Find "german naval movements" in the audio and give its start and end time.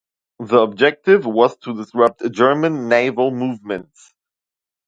2.31-4.15